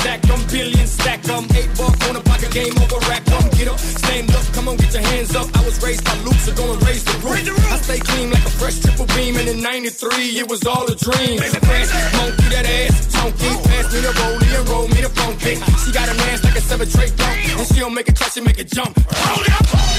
[0.00, 1.44] stack them, billion stack them.
[1.54, 3.44] Eight ball corner pocket, game over, rack them.
[3.56, 5.48] Get up, stand up, come on, get your hands up.
[5.56, 7.72] I was raised by loops, so go and raise the roof.
[7.72, 10.96] I stay clean like a fresh triple beam, and in 93, it was all a
[10.96, 11.38] dream.
[11.38, 13.50] Fast, monkey, that ass, chunky.
[13.68, 15.54] Pass me the rollie and roll me the funky.
[15.84, 18.40] She got a man like a seven-tray dump, and she don't make a touch, she
[18.40, 18.96] make a jump.
[18.96, 19.89] Roll it up!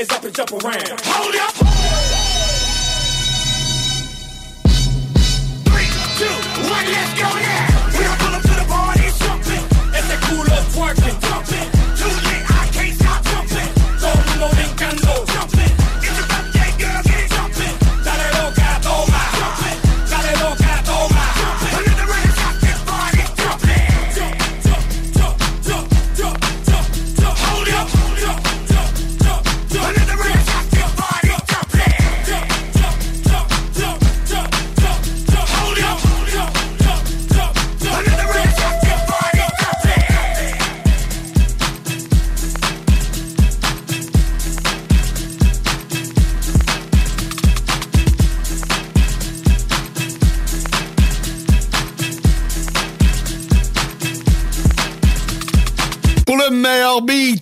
[0.00, 1.00] hands up and jump around.
[1.04, 1.59] Hold up.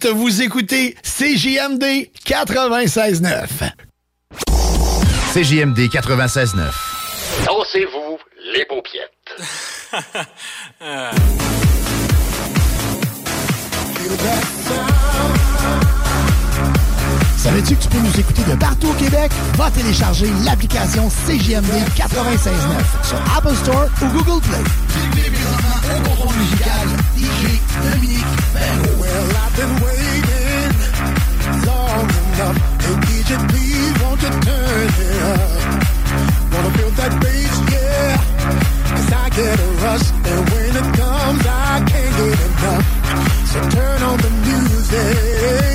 [0.00, 1.82] Vite, vous écoutez CJMD
[2.24, 3.48] 96.9.
[5.33, 6.70] CJMD 96.9.
[7.45, 8.18] Dansez-vous
[8.55, 9.11] les paupiètes.
[17.39, 19.33] Savais-tu que tu peux nous écouter de partout au Québec?
[19.55, 24.62] Va télécharger l'application CGMD 96.9 sur Apple Store ou Google Play.
[29.58, 30.70] been waiting
[31.67, 32.58] long enough.
[32.85, 35.51] Hey, DJ, please won't you turn it up?
[36.52, 38.13] Wanna feel that bass, yeah.
[38.89, 42.85] Cause I get a rush, and when it comes, I can't get enough.
[43.51, 45.67] So turn on the music.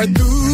[0.00, 0.49] right through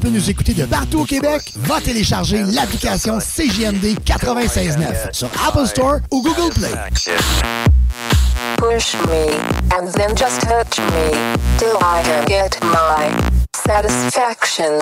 [0.00, 5.98] peux nous écouter de partout au Québec, va télécharger l'application CGMD 96.9 sur Apple Store
[6.10, 6.72] ou Google Play.
[8.56, 9.28] Push me,
[9.76, 13.10] and then just touch me, till I get my
[13.54, 14.80] satisfaction.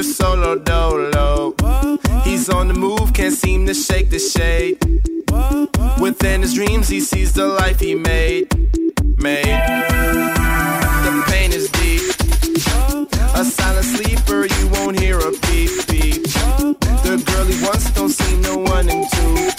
[0.00, 0.14] Mr.
[0.14, 1.54] Solo Dolo.
[2.24, 4.78] He's on the move, can't seem to shake the shade.
[6.00, 8.48] Within his dreams, he sees the life he made.
[9.18, 9.44] Made.
[11.04, 12.00] The pain is deep.
[13.34, 16.22] A silent sleeper, you won't hear a beep beep.
[17.04, 19.49] The girl he wants don't see no one in two.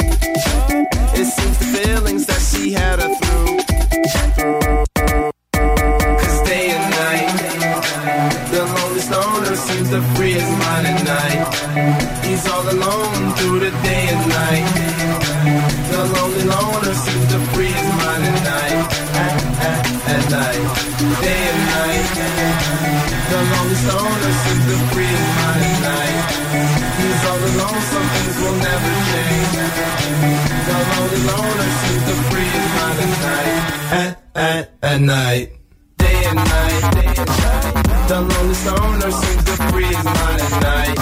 [34.91, 35.51] At, at night.
[35.97, 38.07] Day and night, day and night.
[38.09, 40.97] The lonely stoner seems to free his mind at night.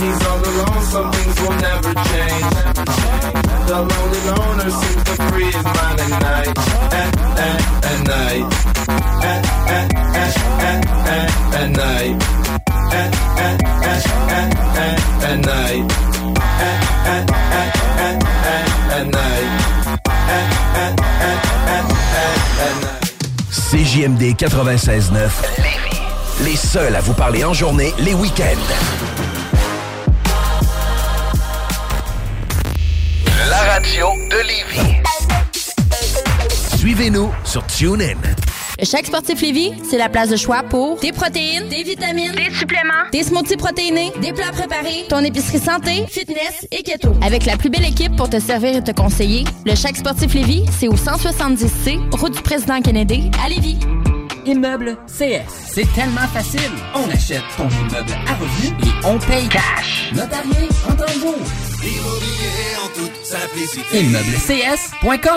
[0.00, 2.48] He's all alone, some things will never change.
[3.68, 6.58] The lonely loner seems to free his mind at night.
[6.92, 8.71] At, at, at night.
[24.02, 25.30] CJMD 96.9.
[26.44, 28.44] Les seuls à vous parler en journée, les week-ends.
[33.48, 35.02] La radio de Lévis.
[36.76, 38.16] Suivez-nous sur TuneIn.
[38.82, 42.52] Le Chèque Sportif Lévis, c'est la place de choix pour des protéines, des vitamines, des
[42.52, 47.12] suppléments, des smoothies protéinés, des plats préparés, ton épicerie santé, fitness et keto.
[47.22, 50.64] Avec la plus belle équipe pour te servir et te conseiller, le Chèque Sportif Lévis,
[50.80, 53.78] c'est au 170C, route du président Kennedy, à Lévis.
[54.46, 55.46] Immeuble CS.
[55.64, 56.72] C'est tellement facile.
[56.96, 60.10] On achète ton immeuble à revenu et on paye cash.
[60.12, 61.71] Notarié en temps et jour.
[61.84, 63.98] Immobilier en toute simplicité.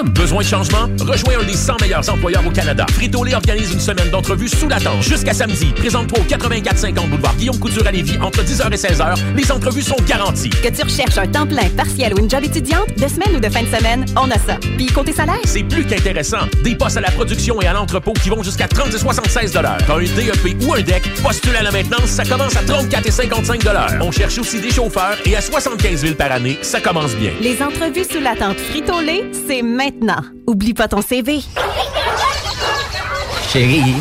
[0.04, 0.88] Besoin de changement?
[1.00, 2.86] Rejoins un des 100 meilleurs employeurs au Canada.
[2.92, 5.02] Frito-Lay organise une semaine d'entrevues sous la tente.
[5.02, 9.16] Jusqu'à samedi, présente-toi au 8450 boulevard Guillaume Couture à Lévis entre 10h et 16h.
[9.36, 10.52] Les entrevues sont garanties.
[10.52, 13.50] Que tu recherches un temps plein, partiel ou une job étudiante, de semaine ou de
[13.50, 14.58] fin de semaine, on a ça.
[14.78, 16.46] Puis côté salaire, C'est plus qu'intéressant.
[16.64, 19.62] Des postes à la production et à l'entrepôt qui vont jusqu'à 30 et 76 T'as
[19.62, 23.62] un DEP ou un DEC, postule à la maintenance, ça commence à 34 et 55
[24.02, 27.32] On cherche aussi des chauffeurs et à 75 000 par année, ça commence bien.
[27.42, 30.22] les entrevues sous la tente Frito-Lay, c'est maintenant.
[30.48, 31.40] Oublie pas ton CV.
[33.52, 33.96] Chérie,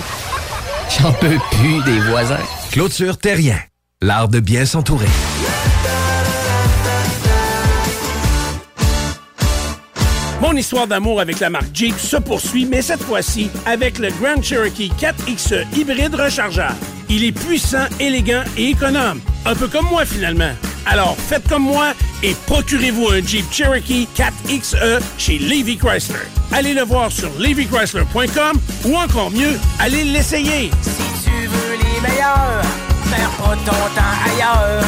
[0.99, 2.45] j'en peux plus des voisins.
[2.73, 3.59] Clôture Terrien,
[4.03, 5.07] l'art de bien s'entourer.
[10.41, 14.43] Mon histoire d'amour avec la marque Jeep se poursuit, mais cette fois-ci avec le Grand
[14.43, 16.75] Cherokee 4XE hybride rechargeable.
[17.09, 19.21] Il est puissant, élégant et économe.
[19.47, 20.53] Un peu comme moi finalement.
[20.87, 21.93] Alors faites comme moi
[22.23, 26.19] et procurez-vous un Jeep Cherokee 4XE chez Levy Chrysler.
[26.53, 30.71] Allez le voir sur levychrysler.com ou encore mieux, allez l'essayer.
[30.83, 32.63] Si tu veux les meilleurs,
[33.11, 34.83] perds pas ton temps ailleurs.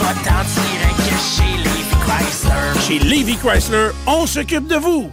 [0.00, 2.80] Va t'en tirer que chez Levi Chrysler.
[2.86, 5.10] Chez Levy Chrysler, on s'occupe de vous.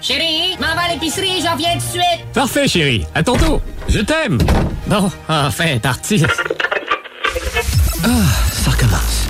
[0.00, 2.32] Chérie, m'en va à l'épicerie, j'en viens tout de suite.
[2.34, 3.04] Parfait, chérie.
[3.14, 3.60] À ton tour.
[3.88, 4.38] Je t'aime.
[4.86, 6.22] Bon, enfin, parti.
[8.04, 8.08] Ah,
[8.52, 9.26] ça recommence.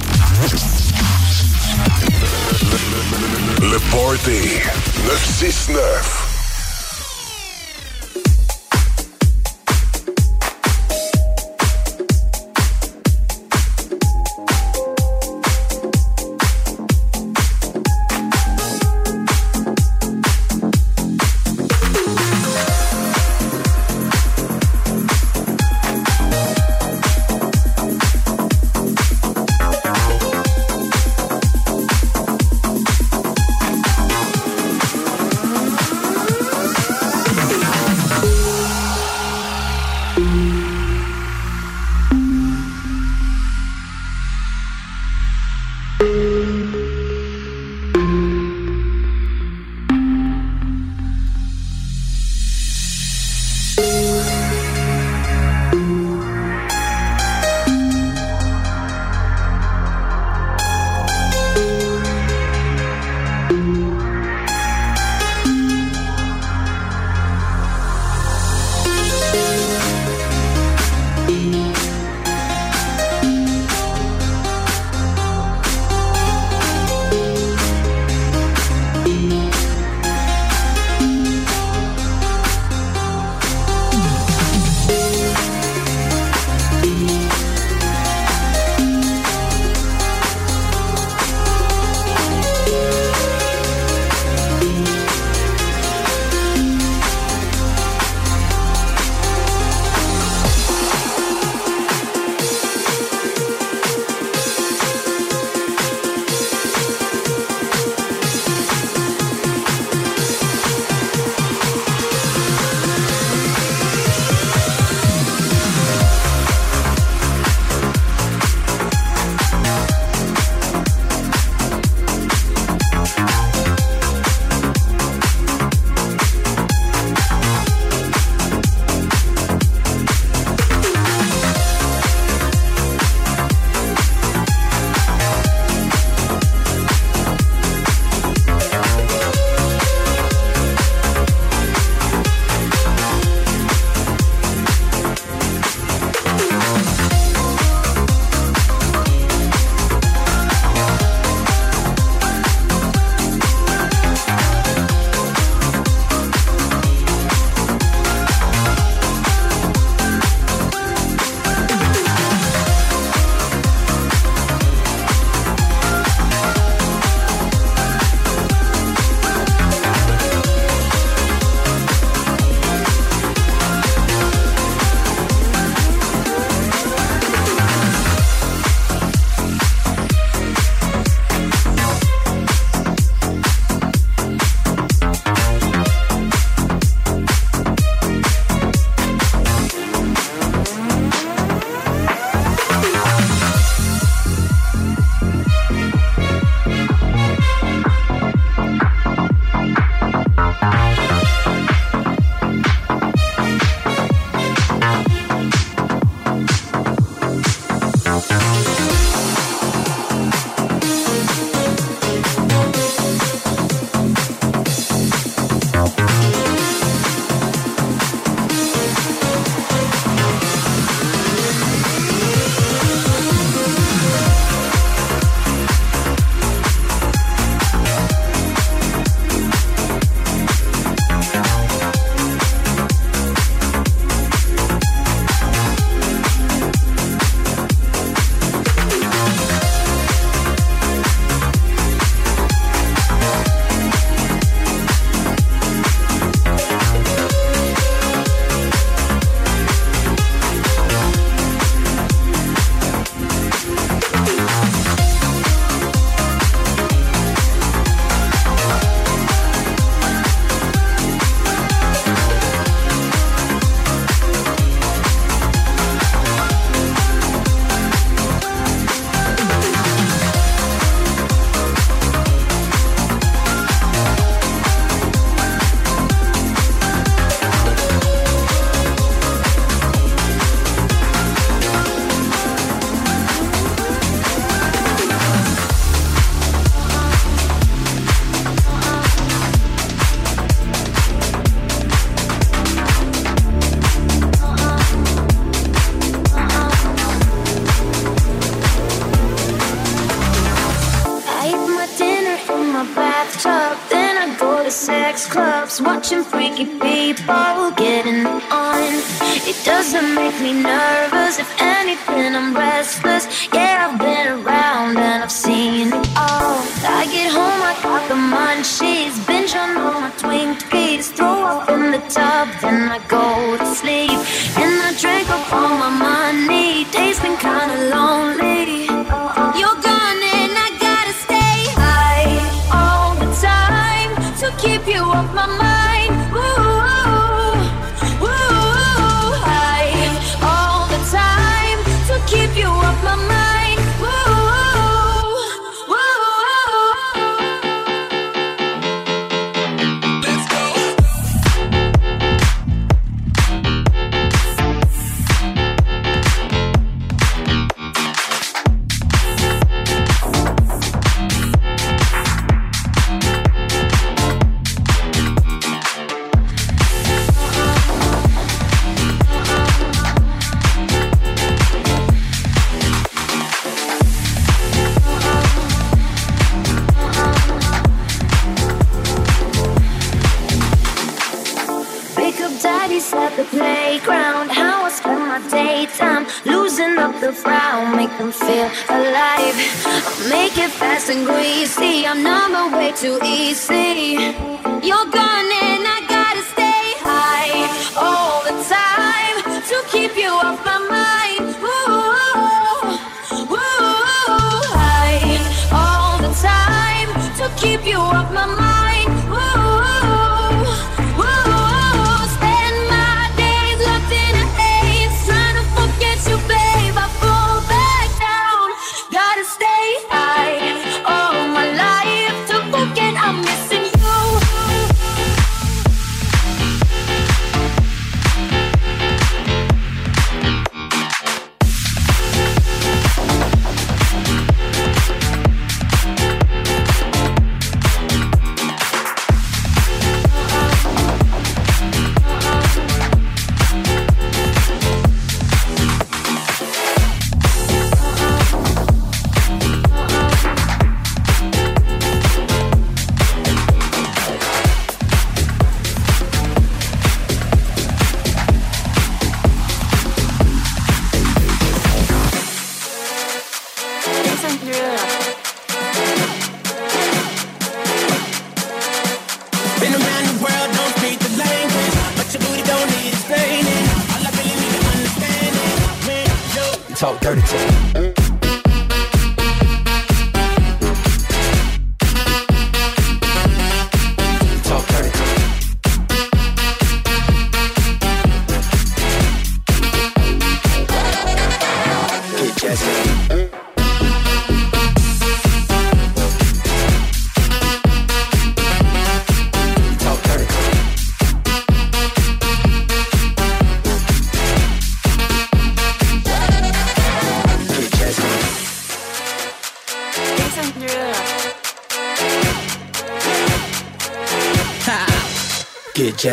[3.61, 4.61] Le Party
[5.07, 6.28] 969.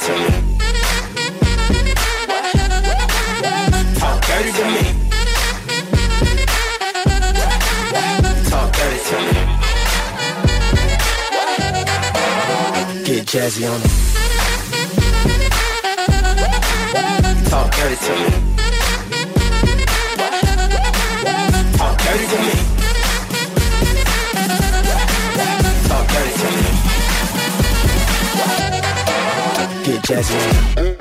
[0.00, 0.28] it to me.
[3.98, 4.82] Talk dirty to me.
[8.50, 9.32] Talk dirty to me.
[13.04, 13.90] Get jazzy on it.
[17.50, 18.28] Talk dirty to me.
[21.76, 22.54] Talk dirty to me.
[25.88, 26.67] Talk dirty to me.
[30.08, 30.97] Jazzy.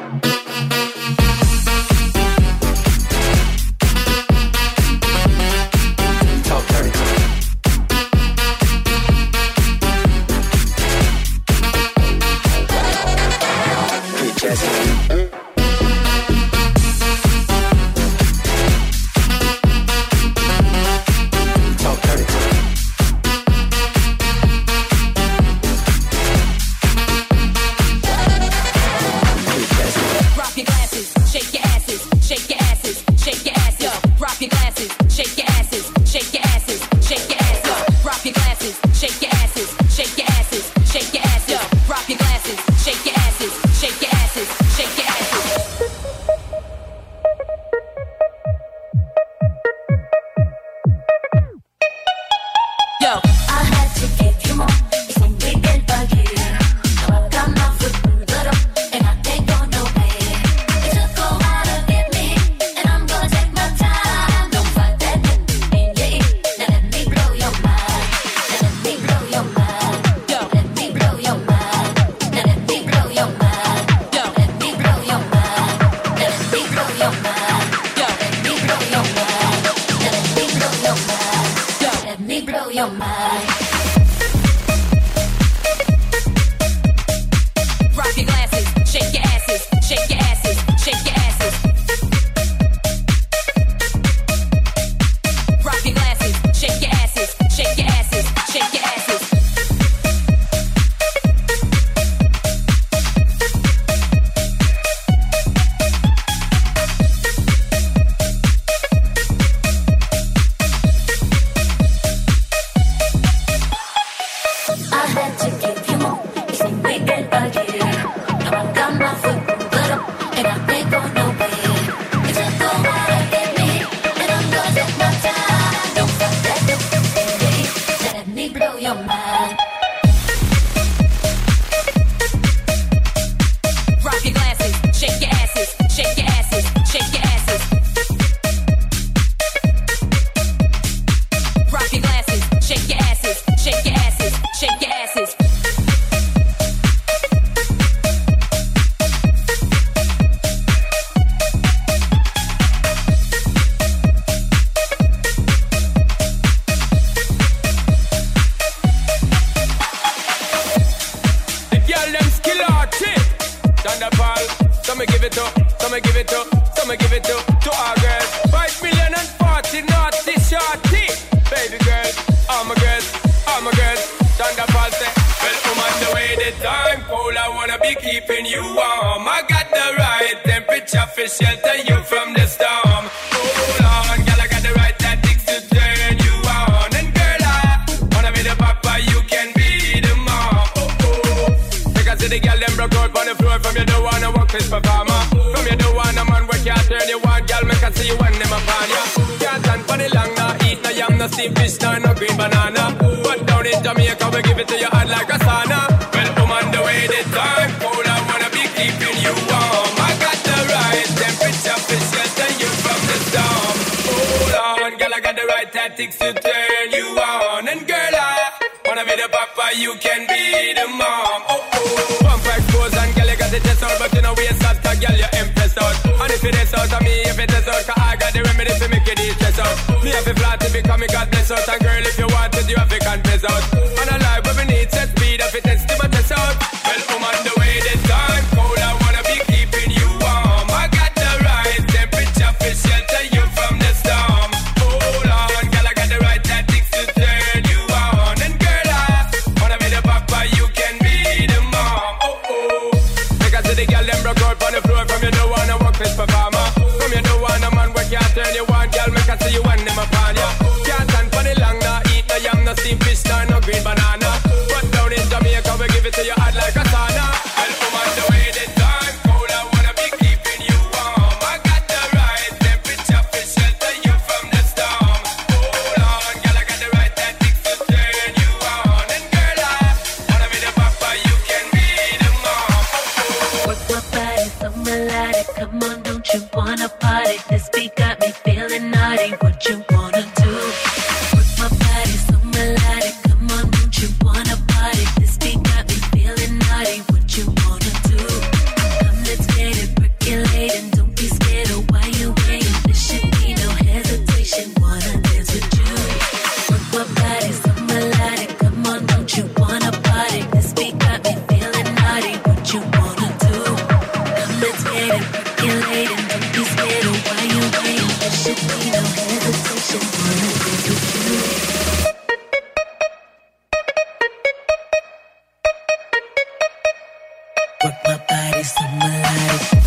[327.88, 329.87] Work my body so melodic.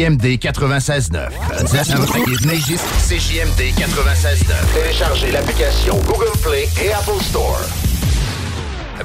[0.00, 1.28] CJMD 96.9.
[3.06, 4.54] CJMD 96.9.
[4.74, 7.60] Téléchargez l'application Google Play et Apple Store.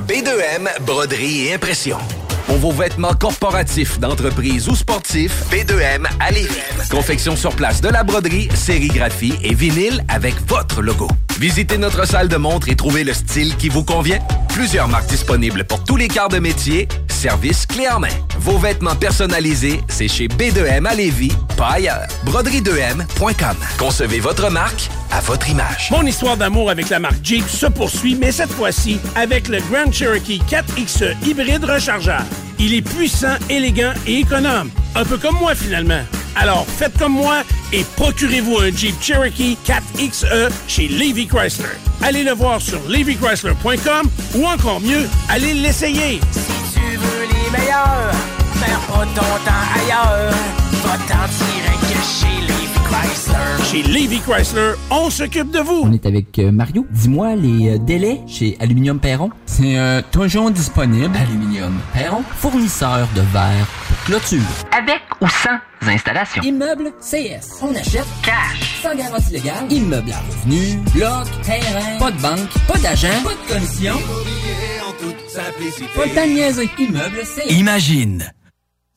[0.07, 1.97] B2M, broderie et impression.
[2.45, 6.61] Pour vos vêtements corporatifs, d'entreprise ou sportifs, B2M à Lévis.
[6.89, 11.09] Confection sur place de la broderie, sérigraphie et vinyle avec votre logo.
[11.37, 14.19] Visitez notre salle de montre et trouvez le style qui vous convient.
[14.47, 16.87] Plusieurs marques disponibles pour tous les quarts de métier.
[17.09, 18.07] Service clé en main.
[18.45, 22.05] Vos vêtements personnalisés, c'est chez B2M à Lévis, pas ailleurs.
[22.27, 23.57] Broderie2M.com.
[23.79, 25.89] Concevez votre marque à votre image.
[25.89, 29.91] Mon histoire d'amour avec la marque Jeep se poursuit, mais cette fois-ci avec le Grand
[29.91, 32.27] Cherokee 4XE hybride rechargeable.
[32.59, 34.69] Il est puissant, élégant et économe.
[34.93, 36.03] Un peu comme moi finalement.
[36.35, 37.41] Alors faites comme moi
[37.73, 41.65] et procurez-vous un Jeep Cherokee 4XE chez Levy Chrysler.
[42.03, 46.19] Allez le voir sur levychrysler.com ou encore mieux, allez l'essayer.
[46.31, 48.13] Si tu veux les meilleurs,
[48.87, 50.31] pas ton temps ailleurs.
[50.83, 53.63] Va t'en tirer que chez Levi Chrysler.
[53.63, 55.81] Chez Chrysler, on s'occupe de vous.
[55.83, 56.85] On est avec euh, Mario.
[56.91, 59.29] Dis-moi les euh, délais chez Aluminium Perron.
[59.45, 61.15] C'est euh, toujours disponible.
[61.17, 64.39] Aluminium Perron, fournisseur de verre pour clôture.
[64.77, 66.41] Avec ou sans installation.
[66.43, 67.59] Immeuble CS.
[67.61, 68.81] On achète cash.
[68.83, 69.71] Sans garantie légale.
[69.71, 70.77] Immeuble à revenu.
[70.93, 71.97] Bloc, terrain.
[71.99, 72.49] Pas de banque.
[72.67, 73.07] Pas d'agent.
[73.23, 73.93] Pas de commission.
[75.95, 76.69] Pas de temps de niaiser.
[76.77, 77.51] Immeuble CS.
[77.51, 78.31] Imagine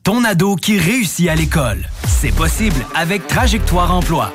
[0.09, 1.87] ton ado qui réussit à l'école.
[2.07, 4.33] C'est possible avec Trajectoire Emploi.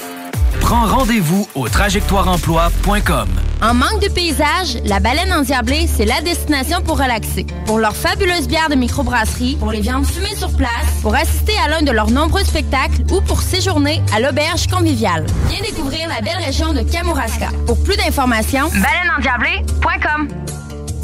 [0.61, 3.29] Prends rendez-vous au trajectoireemploi.com.
[3.61, 7.45] En manque de paysage, la baleine endiablée, c'est la destination pour relaxer.
[7.67, 10.71] Pour leurs fabuleuses bières de microbrasserie, pour les viandes fumées sur place,
[11.03, 15.27] pour assister à l'un de leurs nombreux spectacles ou pour séjourner à l'auberge conviviale.
[15.49, 17.49] Viens découvrir la belle région de Kamouraska.
[17.67, 20.29] Pour plus d'informations, baleineendiablée.com.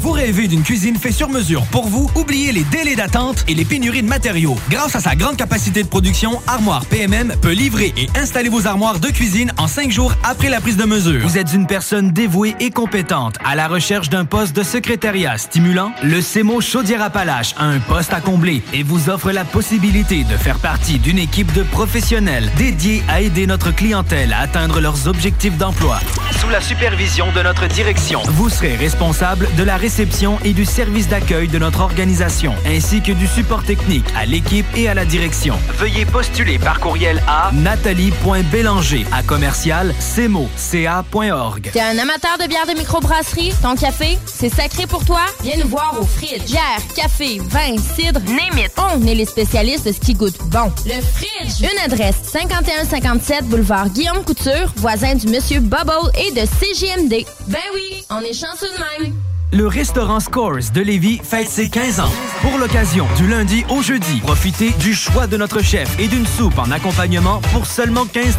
[0.01, 2.09] Vous rêvez d'une cuisine faite sur mesure pour vous?
[2.15, 4.57] Oubliez les délais d'attente et les pénuries de matériaux.
[4.67, 8.99] Grâce à sa grande capacité de production, Armoire PMM peut livrer et installer vos armoires
[8.99, 11.21] de cuisine en cinq jours après la prise de mesure.
[11.21, 15.91] Vous êtes une personne dévouée et compétente à la recherche d'un poste de secrétariat stimulant?
[16.01, 20.57] Le CEMO Chaudière-Appalaches a un poste à combler et vous offre la possibilité de faire
[20.57, 25.99] partie d'une équipe de professionnels dédiés à aider notre clientèle à atteindre leurs objectifs d'emploi.
[26.39, 31.09] Sous la supervision de notre direction, vous serez responsable de la réception et du service
[31.09, 35.59] d'accueil de notre organisation, ainsi que du support technique à l'équipe et à la direction.
[35.79, 41.71] Veuillez postuler par courriel à nathalie.bélanger à commercial cmo.ca.org.
[41.73, 43.51] T'es un amateur de bière de microbrasserie?
[43.61, 45.25] Ton café, c'est sacré pour toi?
[45.43, 46.45] Viens nous voir au Fridge.
[46.45, 48.71] Bière, café, vin, cidre, name it.
[48.77, 50.71] On est les spécialistes de ce qui goûte bon.
[50.85, 51.69] Le Fridge!
[51.69, 57.25] Une adresse, 5157 boulevard Guillaume Couture, voisin du Monsieur Bubble et de CJMD.
[57.47, 59.13] Ben oui, on est chanceux de même.
[59.53, 62.11] Le restaurant Scores de Lévis fête ses 15 ans.
[62.41, 66.57] Pour l'occasion, du lundi au jeudi, profitez du choix de notre chef et d'une soupe
[66.57, 68.37] en accompagnement pour seulement 15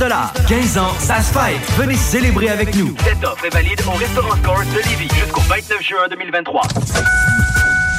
[0.48, 1.60] 15 ans, ça se fête.
[1.76, 2.94] Venez célébrer avec nous.
[3.04, 6.62] Cette offre est valide au restaurant Scores de Lévis jusqu'au 29 juin 2023.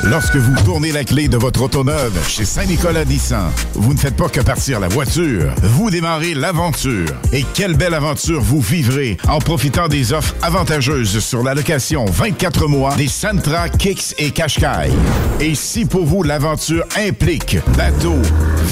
[0.05, 4.17] Lorsque vous tournez la clé de votre auto neuve chez Saint-Nicolas Nissan, vous ne faites
[4.17, 7.07] pas que partir la voiture, vous démarrez l'aventure.
[7.31, 12.67] Et quelle belle aventure vous vivrez en profitant des offres avantageuses sur la location 24
[12.67, 14.91] mois des Sentra, Kicks et Qashqai.
[15.39, 18.17] Et si pour vous l'aventure implique bateau,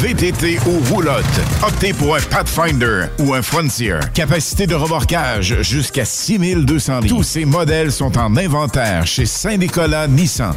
[0.02, 1.24] VTT ou roulotte,
[1.66, 4.00] optez pour un Pathfinder ou un Frontier.
[4.14, 7.16] Capacité de remorquage jusqu'à 6200 livres.
[7.16, 10.56] Tous ces modèles sont en inventaire chez Saint-Nicolas Nissan.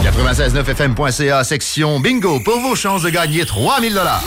[0.00, 4.22] 969fm.ca, section bingo, pour vos chances de gagner 3000 dollars.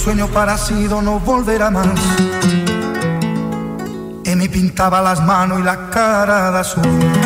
[0.00, 1.86] sueño parecido no volverá más.
[4.24, 7.19] Y me pintaba las manos y la cara de azul.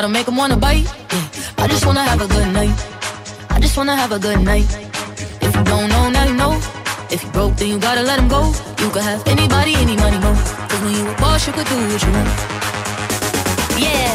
[0.00, 0.86] Bottom make 'em wanna bite.
[1.12, 1.62] Yeah.
[1.62, 2.74] I just wanna have a good night.
[3.50, 4.66] I just wanna have a good night.
[5.42, 6.54] If you don't know, now you know.
[7.10, 8.42] If you broke, then you gotta let him go.
[8.80, 10.32] You could have anybody, any money, mo.
[10.68, 12.30] Cause when you a boss, you could do what you want.
[13.86, 14.12] Yeah,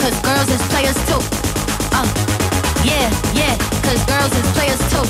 [0.00, 1.22] cause girls is players too.
[1.98, 2.08] Uh,
[2.90, 3.06] yeah,
[3.40, 3.54] yeah,
[3.86, 5.06] cause girls is players too.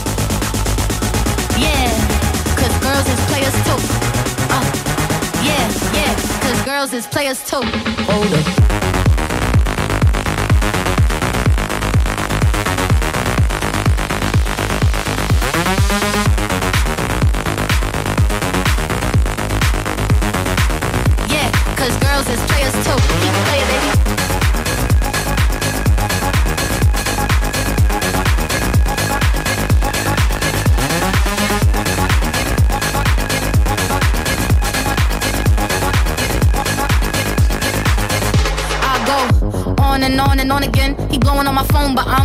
[1.65, 1.89] Yeah,
[2.61, 3.81] cause girls is players too.
[4.57, 4.65] Uh,
[5.49, 5.65] yeah,
[5.99, 6.13] yeah,
[6.45, 7.65] cause girls is players too.
[8.11, 9.02] Hold up.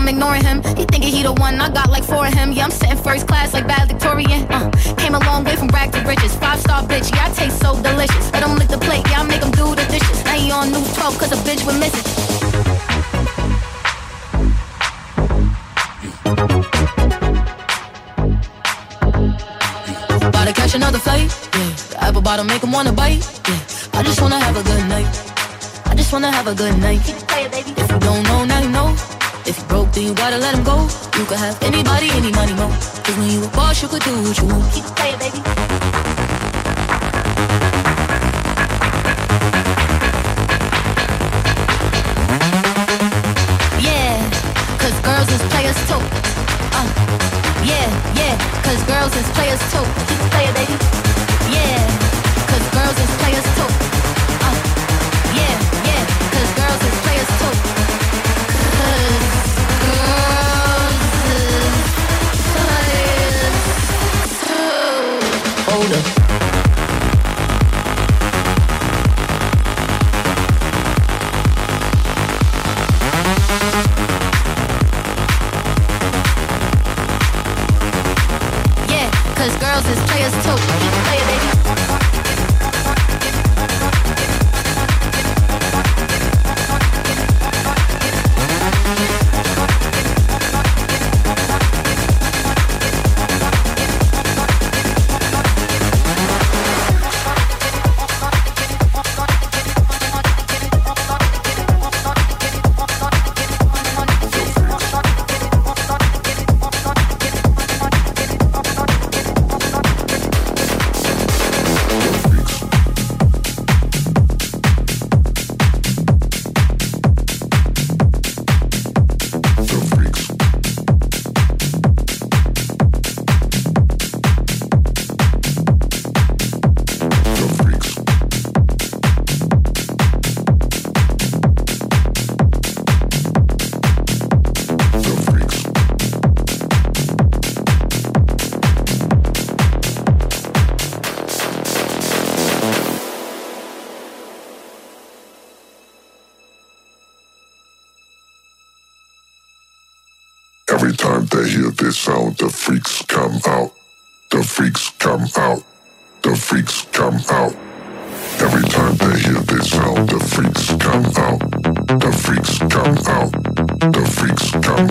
[0.07, 0.63] I'm ignoring him.
[0.77, 2.53] He thinking he the one, I got like four of him.
[2.53, 4.47] Yeah, I'm sitting first class like valedictorian.
[4.49, 6.33] Uh, came a long way from rag to riches.
[6.33, 8.31] Five star bitch, yeah, I taste so delicious.
[8.31, 10.23] Let him lick the plate, yeah, I make him do the dishes.
[10.23, 12.07] Now he on news 12 cause a bitch was missing.
[20.23, 21.75] About to catch another flight, yeah.
[21.89, 23.99] The apple bottom make him wanna bite, yeah.
[23.99, 25.11] I just wanna have a good night.
[25.85, 27.01] I just wanna have a good night.
[27.03, 29.16] If you don't know, now you know.
[29.47, 30.89] If you broke, then you gotta let him go.
[31.17, 32.67] You could have anybody, any money, mo.
[32.67, 34.73] Cause when you a boss, you could do what you want.
[34.73, 35.39] Keep playing, baby.
[43.79, 44.19] Yeah,
[44.81, 46.03] cause girls is players too.
[46.75, 46.89] Uh,
[47.63, 47.87] yeah,
[48.19, 49.85] yeah, cause girls is players too.
[50.09, 50.86] Keep playing, baby.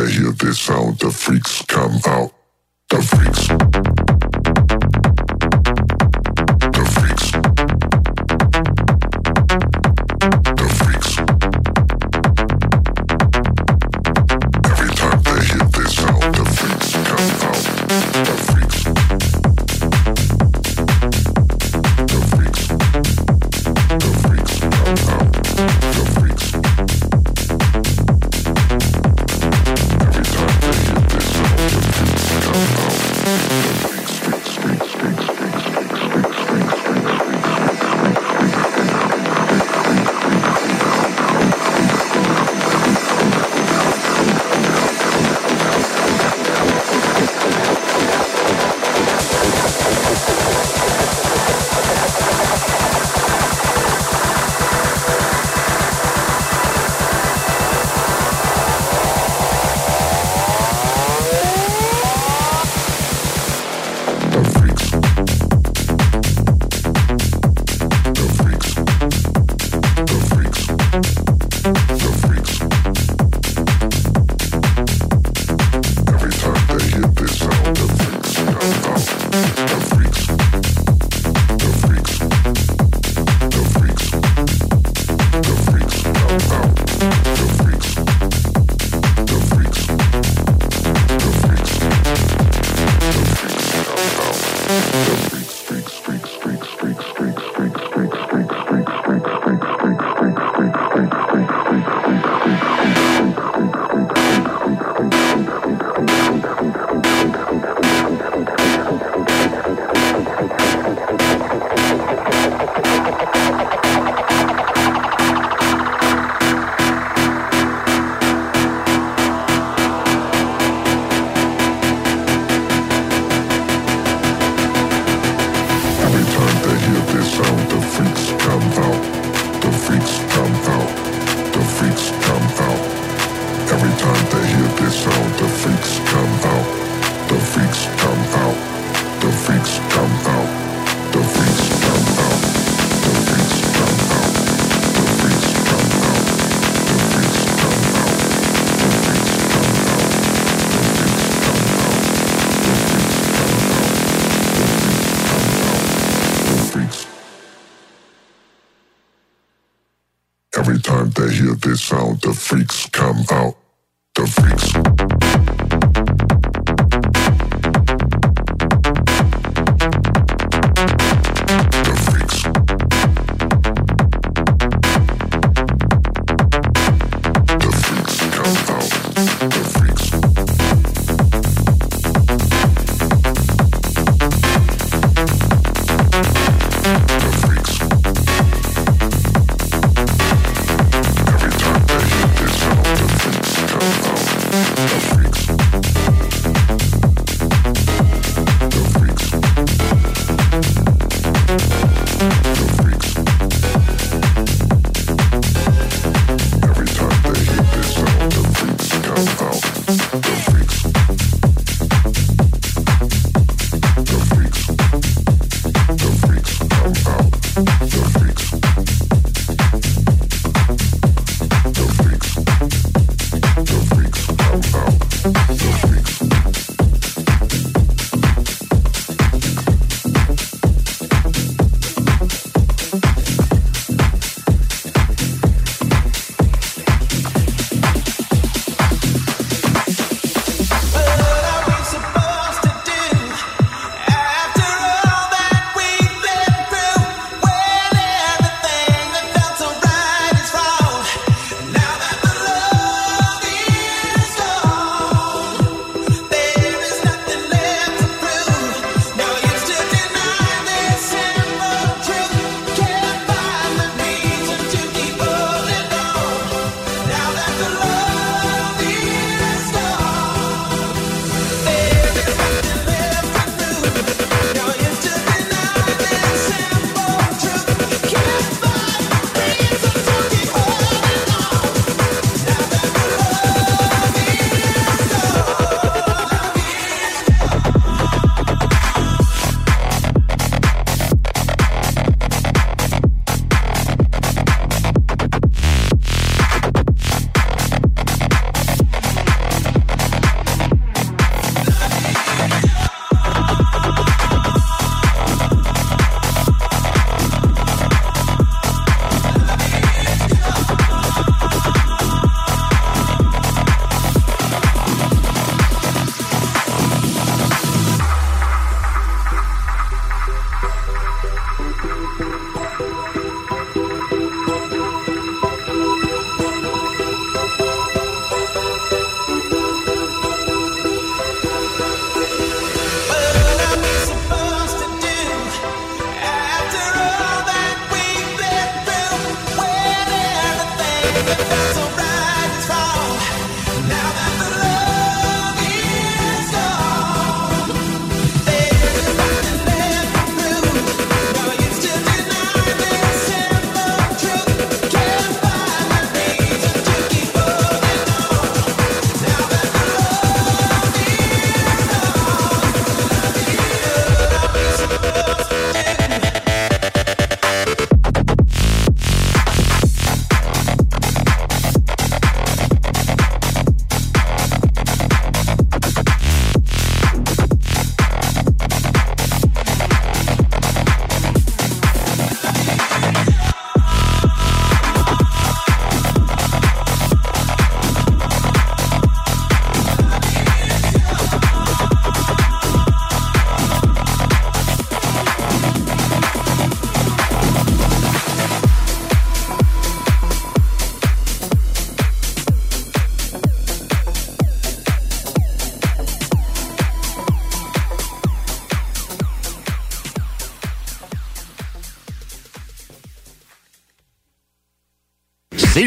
[0.00, 2.32] they hear this sound, the freaks come out.
[2.88, 4.09] The freaks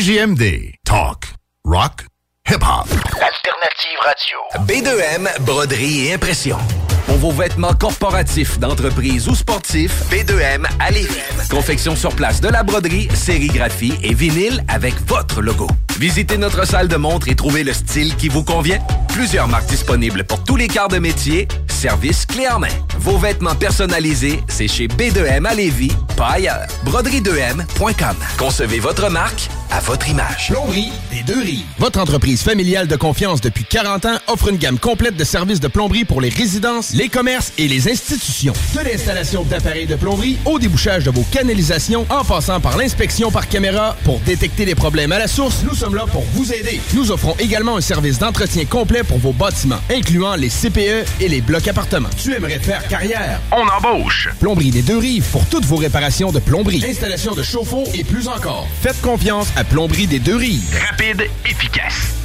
[0.04, 0.74] CJMD.
[0.84, 1.28] Talk.
[1.64, 2.04] Rock.
[2.50, 2.88] Hip-hop.
[3.22, 4.38] Alternative Radio.
[4.68, 6.58] B2M, broderie et impression.
[7.06, 11.48] Pour vos vêtements corporatifs, d'entreprise ou sportifs, B2M à Lévis.
[11.50, 15.68] Confection sur place de la broderie, sérigraphie et vinyle avec votre logo.
[16.00, 18.80] Visitez notre salle de montre et trouvez le style qui vous convient.
[19.10, 21.48] Plusieurs marques disponibles pour tous les quarts de métier.
[21.68, 22.68] Service clé en main.
[22.98, 26.66] Vos vêtements personnalisés, c'est chez B2M à Lévis, pas ailleurs.
[26.86, 28.16] Broderie2M.com.
[28.38, 30.50] Concevez votre marque à votre image.
[30.50, 31.66] Plomberie des deux rives.
[31.80, 35.68] Votre entreprise familiale de confiance depuis 40 ans offre une gamme complète de services de
[35.68, 38.54] plomberie pour les résidences, les commerces et les institutions.
[38.76, 43.50] De l'installation d'appareils de plomberie au débouchage de vos canalisations en passant par l'inspection par
[43.50, 46.80] caméra pour détecter les problèmes à la source, nous sommes là pour vous aider.
[46.94, 51.42] Nous offrons également un service d'entretien complet pour vos bâtiments, incluant les CPE et les
[51.42, 52.10] blocs appartements.
[52.16, 53.42] Tu aimerais faire carrière?
[53.52, 54.30] On embauche!
[54.40, 58.30] Plomberie des deux rives pour toutes vos réparations de plomberie, installation de chauffe-eau et plus
[58.30, 58.66] encore.
[58.82, 60.64] Faites confiance à Plomberie des deux rives.
[60.90, 62.23] Rapide, efficace.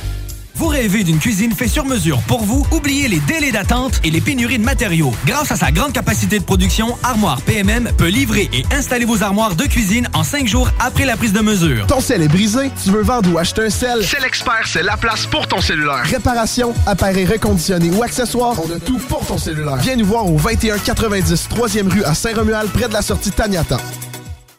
[0.59, 2.67] Vous rêvez d'une cuisine faite sur mesure pour vous?
[2.73, 5.13] Oubliez les délais d'attente et les pénuries de matériaux.
[5.25, 9.55] Grâce à sa grande capacité de production, Armoire PMM peut livrer et installer vos armoires
[9.55, 11.87] de cuisine en cinq jours après la prise de mesure.
[11.87, 14.05] Ton sel est brisé, tu veux vendre ou acheter un sel?
[14.05, 16.03] C'est l'expert, c'est la place pour ton cellulaire.
[16.03, 19.77] Réparation, appareil reconditionné ou accessoires, on a tout pour ton cellulaire.
[19.77, 23.77] Viens nous voir au 2190 3e rue à Saint-Romuald, près de la sortie Taniata.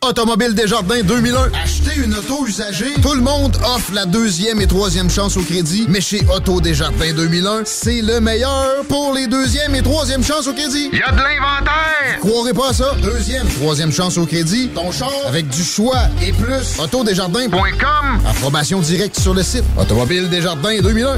[0.02, 1.52] Automobile Desjardins 2001.
[1.62, 2.94] Acheter une auto usagée.
[3.02, 7.14] Tout le monde offre la deuxième et troisième chance au crédit, mais chez Auto Desjardins
[7.14, 10.90] 2001, c'est le meilleur pour les deuxième et troisième chances au crédit.
[10.94, 12.20] Il y a de l'inventaire!
[12.22, 12.96] Croirez pas à ça.
[13.02, 14.70] Deuxième, troisième chance au crédit.
[14.70, 16.80] Ton char avec du choix et plus.
[16.82, 18.22] Autodesjardins.com.
[18.28, 19.66] Approbation directe sur le site.
[19.78, 21.18] Automobile Desjardins 2001.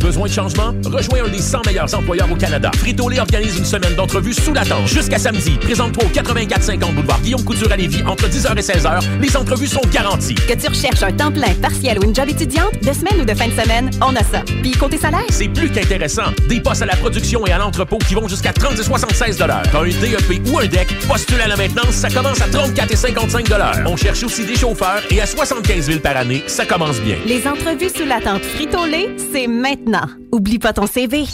[0.00, 0.74] Besoin de changement?
[0.86, 2.70] Rejoins un des 100 meilleurs employeurs au Canada.
[2.74, 4.86] Frito-Lay organise une semaine d'entrevues sous la tente.
[4.86, 9.00] Jusqu'à samedi, présente-toi au 8450 boulevard Guillaume Couture à Lévis entre 10h et 16h.
[9.20, 10.34] Les entrevues sont garanties.
[10.34, 13.34] Que tu recherches un temps plein, partiel ou une job étudiante, de semaine ou de
[13.34, 14.42] fin de semaine, on a ça.
[14.62, 15.20] Puis côté salaire?
[15.28, 16.32] C'est plus qu'intéressant.
[16.48, 19.46] Des postes à la production et à l'entrepôt qui vont jusqu'à 30 et 76 T'as
[19.46, 23.46] un DEP ou un DEC, postule à la maintenance, ça commence à 34 et 55
[23.86, 27.16] On cherche aussi des chauffeurs et à 75 000 par année, ça commence bien.
[27.26, 29.89] Les entrevues sous la tente Frito-Lay, c'est maintenant.
[30.32, 31.24] Oublie pas ton CV.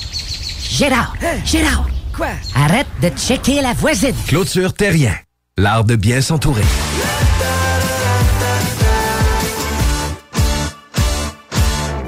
[0.68, 1.14] Gérard!
[1.44, 1.88] Gérard!
[2.14, 2.28] Quoi?
[2.54, 4.14] Arrête de checker la voisine.
[4.26, 5.14] Clôture Terrien.
[5.58, 6.64] L'art de bien s'entourer.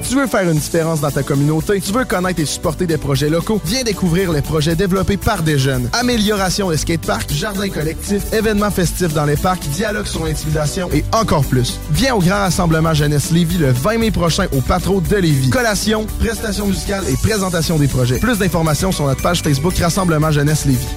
[0.09, 1.83] Tu veux faire une différence dans ta communauté?
[1.83, 3.61] Tu veux connaître et supporter des projets locaux?
[3.67, 5.91] Viens découvrir les projets développés par des jeunes.
[5.93, 11.45] Amélioration des skateparks, jardins collectifs, événements festifs dans les parcs, dialogue sur l'intimidation et encore
[11.45, 11.79] plus.
[11.91, 15.51] Viens au Grand Rassemblement Jeunesse Lévis le 20 mai prochain au Patro de Lévis.
[15.51, 18.19] Collation, prestations musicales et présentation des projets.
[18.19, 20.89] Plus d'informations sur notre page Facebook Rassemblement Jeunesse Lévis.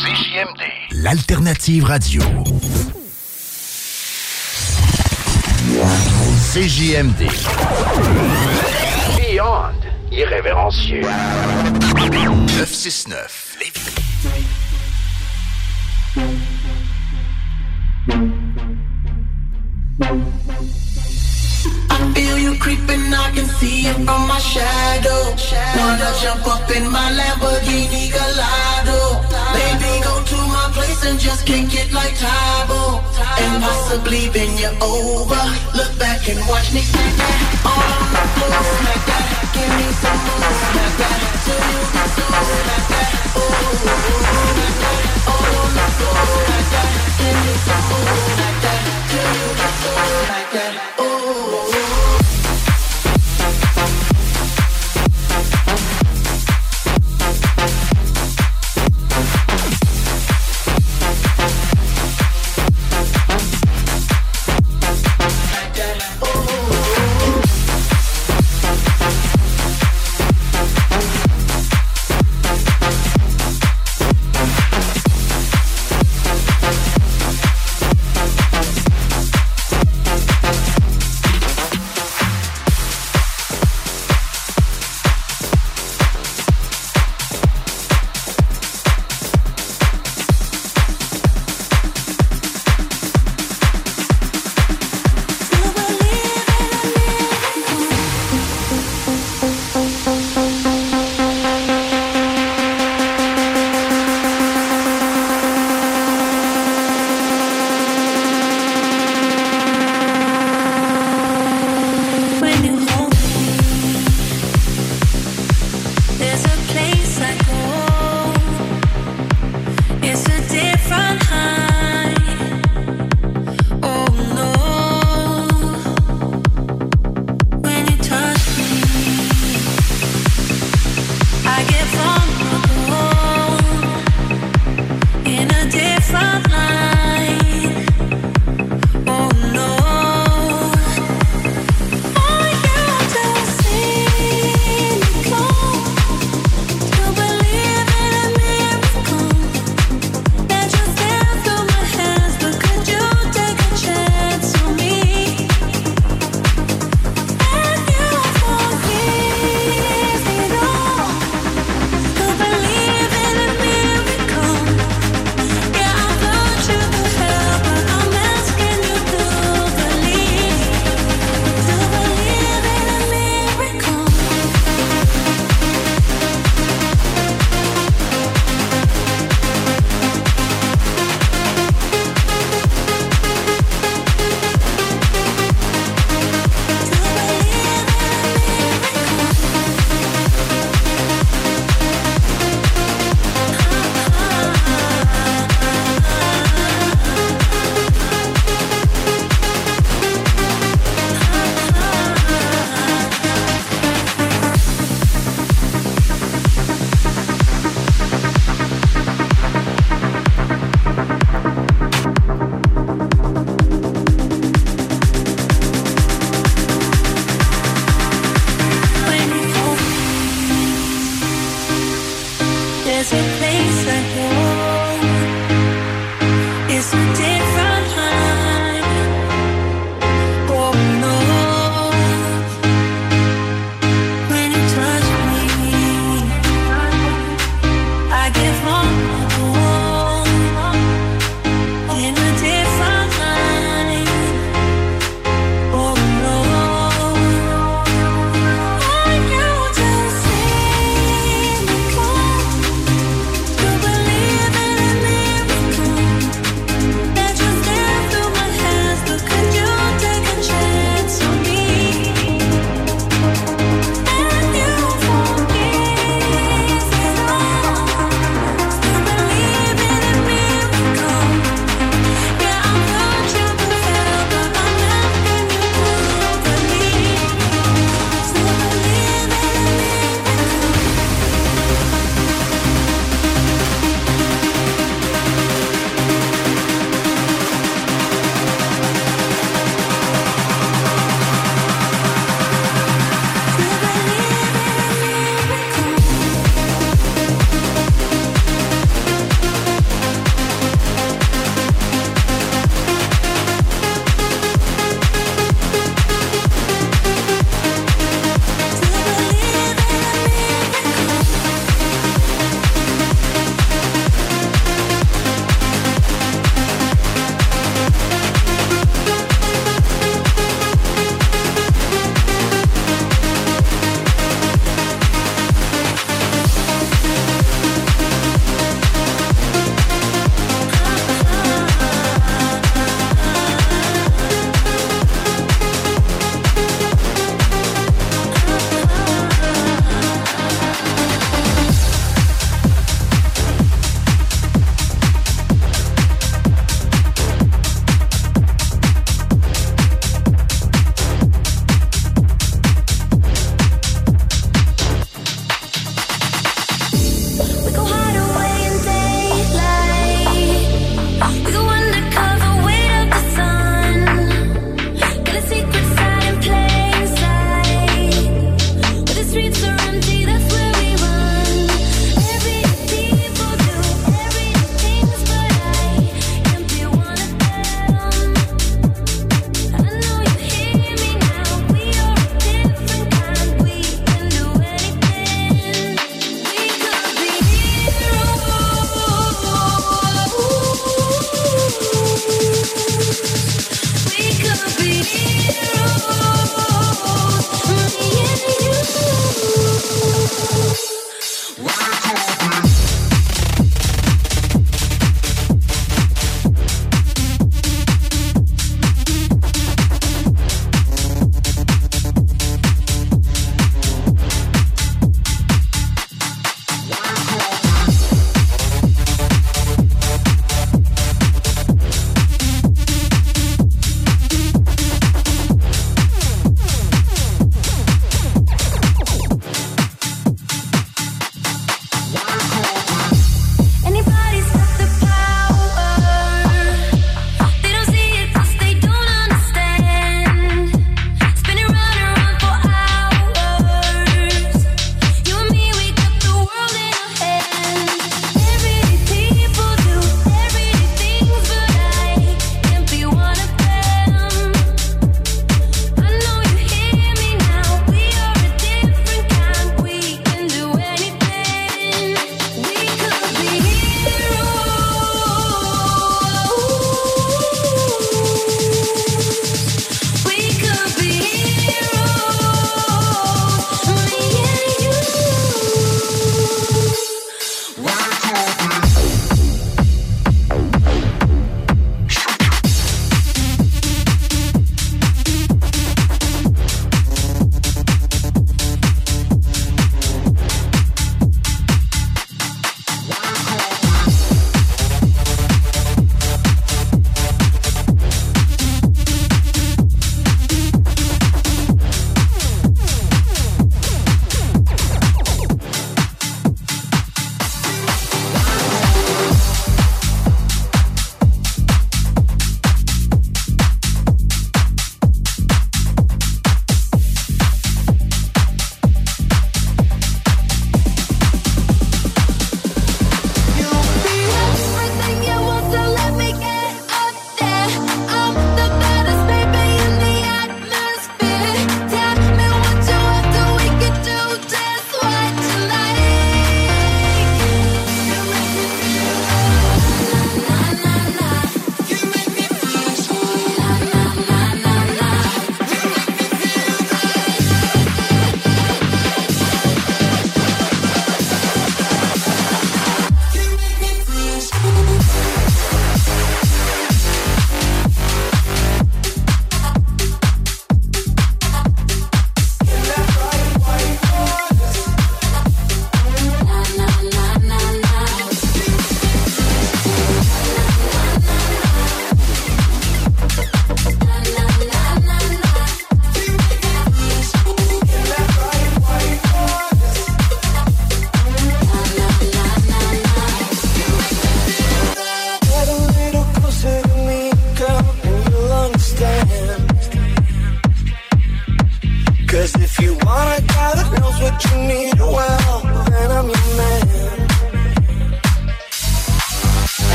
[0.00, 0.62] CJMD.
[0.92, 2.22] L'alternative radio.
[6.52, 7.30] CJMD.
[9.16, 9.72] Beyond
[10.10, 11.00] irrévérencieux.
[12.10, 13.56] 969.
[13.58, 14.02] Lévis.
[21.90, 25.22] I feel you creeping, I can see it from my shadow.
[25.78, 29.00] Wanna jump up in my Lamborghini Gallardo.
[29.54, 33.02] Baby, go to my place and just kick it like Tybo.
[33.38, 35.42] And possibly bend you over.
[35.78, 36.82] Look back and watch me.
[37.62, 39.24] All on the floor, smack that.
[39.54, 41.18] Give me some more, smack that.
[41.46, 42.24] You get so.
[43.34, 43.62] Oh, oh, oh
[44.22, 45.00] smack that.
[45.30, 46.88] All on the floor, smack that.
[47.18, 48.51] Give me some
[50.28, 50.94] like that.
[50.98, 52.01] Oh.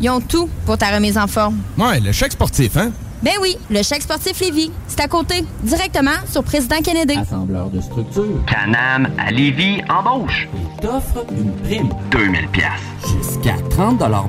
[0.00, 1.58] Ils ont tout pour ta remise en forme.
[1.78, 2.90] Ouais, le chèque sportif, hein?
[3.24, 4.70] Ben oui, le chèque sportif Lévis.
[4.86, 7.16] C'est à côté, directement sur Président Kennedy.
[7.16, 8.44] Assembleur de structure.
[8.46, 10.46] Canam à Lévis embauche.
[10.54, 11.88] Il t'offre une prime.
[12.10, 12.68] 2000 pièces.
[13.00, 14.26] Jusqu'à 30 de l'heure.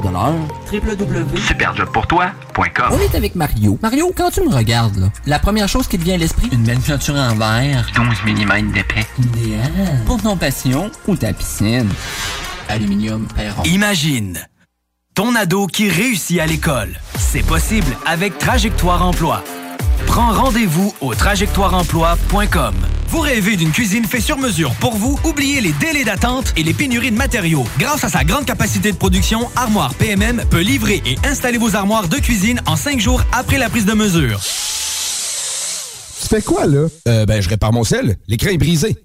[0.71, 3.77] www.superjobpourtoi.com On est avec Mario.
[3.81, 6.63] Mario, quand tu me regardes, là, la première chose qui te vient à l'esprit, une
[6.63, 7.85] belle peinture en verre.
[7.93, 9.05] 12 mm d'épais.
[9.19, 9.99] Idéal.
[10.05, 11.89] Pour ton passion ou ta piscine.
[12.69, 13.63] Aluminium perron.
[13.63, 14.39] Imagine
[15.15, 16.99] ton ado qui réussit à l'école.
[17.17, 19.41] C'est possible avec Trajectoire Emploi.
[20.07, 22.75] Prends rendez-vous au trajectoireemploi.com.
[23.07, 25.17] Vous rêvez d'une cuisine faite sur mesure pour vous?
[25.23, 27.63] Oubliez les délais d'attente et les pénuries de matériaux.
[27.79, 32.09] Grâce à sa grande capacité de production, Armoire PMM peut livrer et installer vos armoires
[32.09, 34.41] de cuisine en cinq jours après la prise de mesure.
[36.21, 36.87] Tu fais quoi, là?
[37.07, 38.17] Euh, ben, je répare mon sel.
[38.27, 38.97] L'écran est brisé.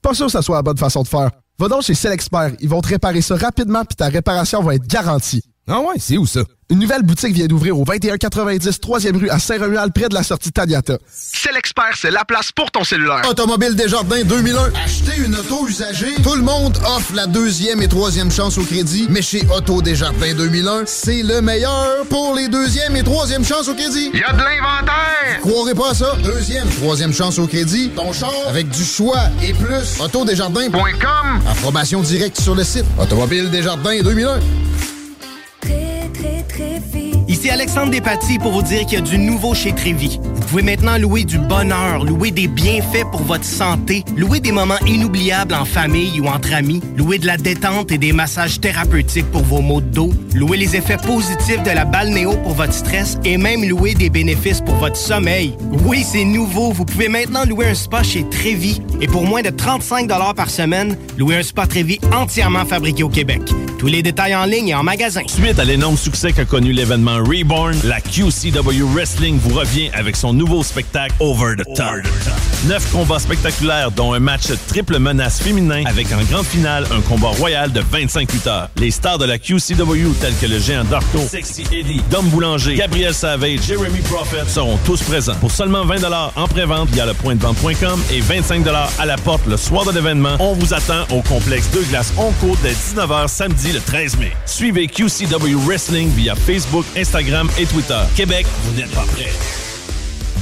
[0.00, 1.30] Pas sûr que ça soit la bonne façon de faire.
[1.58, 2.52] Va donc chez Selexpert.
[2.60, 5.42] Ils vont te réparer ça rapidement puis ta réparation va être garantie.
[5.70, 6.40] Ah ouais, c'est où ça?
[6.70, 10.50] Une nouvelle boutique vient d'ouvrir au 2190 3e rue à Saint-Romuald, près de la sortie
[10.52, 10.98] Taniata.
[11.10, 13.22] C'est l'expert, c'est la place pour ton cellulaire.
[13.28, 14.72] Automobile Desjardins 2001.
[14.84, 16.14] Acheter une auto usagée.
[16.22, 19.06] Tout le monde offre la deuxième et troisième chance au crédit.
[19.10, 23.74] Mais chez Auto Desjardins 2001, c'est le meilleur pour les deuxième et troisième chances au
[23.74, 24.10] crédit.
[24.12, 25.40] Il y a de l'inventaire.
[25.40, 26.16] Croirez pas à ça.
[26.22, 27.90] Deuxième, troisième chance au crédit.
[27.96, 30.00] Ton char avec du choix et plus.
[30.00, 31.42] Autodesjardins.com.
[31.50, 32.84] Approbation directe sur le site.
[32.98, 34.38] Automobile Desjardins 2001.
[37.38, 40.18] Ici Alexandre Despatie pour vous dire qu'il y a du nouveau chez Trévi.
[40.20, 44.80] Vous pouvez maintenant louer du bonheur, louer des bienfaits pour votre santé, louer des moments
[44.88, 49.42] inoubliables en famille ou entre amis, louer de la détente et des massages thérapeutiques pour
[49.42, 53.36] vos maux de dos, louer les effets positifs de la balnéo pour votre stress et
[53.36, 55.56] même louer des bénéfices pour votre sommeil.
[55.86, 56.72] Oui, c'est nouveau.
[56.72, 60.96] Vous pouvez maintenant louer un spa chez Trévi et pour moins de 35 par semaine,
[61.16, 63.42] louer un spa Trévi entièrement fabriqué au Québec.
[63.78, 65.20] Tous les détails en ligne et en magasin.
[65.28, 70.32] Suite à l'énorme succès qu'a connu l'événement Reborn, la QCW Wrestling vous revient avec son
[70.32, 71.86] nouveau spectacle Over the Top.
[72.66, 77.28] Neuf combats spectaculaires, dont un match triple menace féminin avec en grande finale un combat
[77.28, 78.68] royal de 25 lutteurs.
[78.76, 83.14] Les stars de la QCW tels que le géant Darko, Sexy Eddie, Dom Boulanger, Gabriel
[83.14, 85.36] Savage, Jeremy Prophet seront tous présents.
[85.40, 85.98] Pour seulement 20
[86.34, 88.66] en pré-vente via le point de vente.com et 25
[88.98, 92.56] à la porte le soir de l'événement, on vous attend au complexe Deux Glaces Oncourt
[92.64, 94.32] dès 19h samedi le 13 mai.
[94.46, 98.00] Suivez QCW Wrestling via Facebook, Instagram et Twitter.
[98.16, 99.67] Québec, vous n'êtes pas prêts.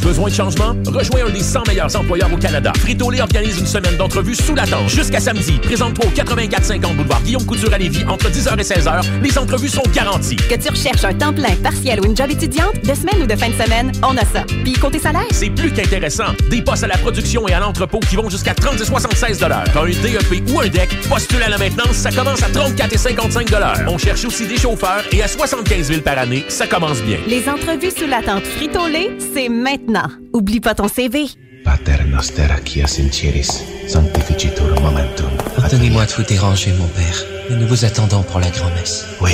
[0.02, 0.76] Besoin de changement?
[0.86, 2.72] Rejoins un des 100 meilleurs employeurs au Canada.
[2.78, 4.88] Frito-Lay organise une semaine d'entrevues sous la tente.
[4.88, 9.02] Jusqu'à samedi, présente-toi au 8450 boulevard Guillaume Couture à Lévis entre 10h et 16h.
[9.22, 10.36] Les entrevues sont garanties.
[10.36, 13.36] Que tu recherches un temps plein, partiel ou une job étudiante, de semaine ou de
[13.36, 14.44] fin de semaine, on a ça.
[14.64, 15.26] Puis côté salaire?
[15.32, 16.34] C'est plus qu'intéressant.
[16.50, 19.64] Des postes à la production et à l'entrepôt qui vont jusqu'à 30 et 76 T'as
[19.80, 23.48] un DEP ou un DEC, postule à la maintenance, ça commence à 34 et 55
[23.88, 27.18] On cherche aussi des chauffeurs et à 75 000 par année, ça commence bien.
[27.26, 29.85] Les entrevues sous la tente Frito-Lay, c'est maintenant.
[30.32, 31.26] Oublie pas ton CV.
[31.64, 35.30] Pater noster qui sincieris, sanctificitur momentum.
[35.56, 39.06] Pardonnez-moi de vous déranger, mon père, mais nous vous attendons pour la grand-messe.
[39.20, 39.32] Oui,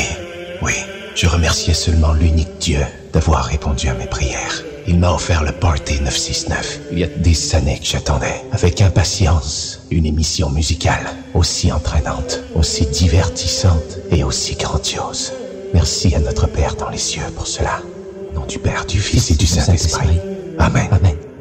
[0.63, 0.73] oui,
[1.15, 2.81] je remerciais seulement l'unique Dieu
[3.13, 4.63] d'avoir répondu à mes prières.
[4.87, 6.81] Il m'a offert le Party 969.
[6.93, 12.87] Il y a des années que j'attendais, avec impatience, une émission musicale aussi entraînante, aussi
[12.87, 15.33] divertissante et aussi grandiose.
[15.75, 17.81] Merci à notre Père dans les cieux pour cela.
[18.31, 20.19] Au nom du Père, du Fils et du Saint-Esprit.
[20.59, 20.93] Amin.
[20.93, 21.32] Amin.